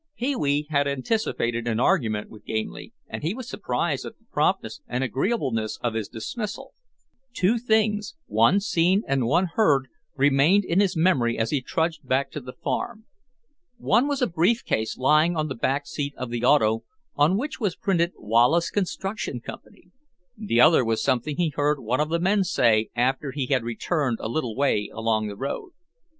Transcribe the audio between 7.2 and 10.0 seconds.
Two things, one seen and one heard,